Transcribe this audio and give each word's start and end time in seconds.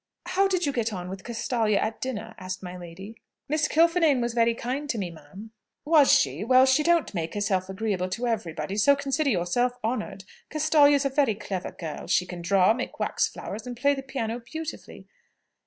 "How 0.29 0.47
did 0.47 0.65
you 0.65 0.71
get 0.71 0.91
on 0.91 1.09
with 1.11 1.23
Castalia 1.23 1.77
at 1.77 2.01
dinner?" 2.01 2.33
asked 2.39 2.63
my 2.63 2.75
lady. 2.75 3.17
"Miss 3.47 3.67
Kilfinane 3.67 4.19
was 4.19 4.33
very 4.33 4.55
kind 4.55 4.89
to 4.89 4.97
me, 4.97 5.11
ma'am." 5.11 5.51
"Was 5.85 6.11
she? 6.11 6.43
Well, 6.43 6.65
she 6.65 6.81
don't 6.81 7.13
make 7.13 7.35
herself 7.35 7.69
agreeable 7.69 8.09
to 8.09 8.25
everybody, 8.25 8.77
so 8.77 8.95
consider 8.95 9.29
yourself 9.29 9.73
honoured. 9.83 10.23
Castalia's 10.49 11.05
a 11.05 11.09
very 11.09 11.35
clever 11.35 11.71
girl. 11.71 12.07
She 12.07 12.25
can 12.25 12.41
draw, 12.41 12.73
make 12.73 12.99
wax 12.99 13.27
flowers, 13.27 13.67
and 13.67 13.77
play 13.77 13.93
the 13.93 14.01
piano 14.01 14.39
beautifully." 14.39 15.05